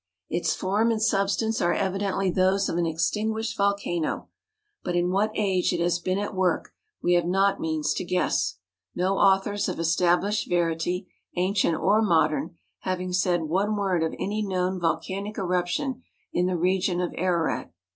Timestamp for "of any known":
14.01-14.79